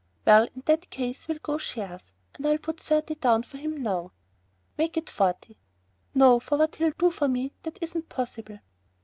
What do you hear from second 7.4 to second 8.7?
that isn't possible."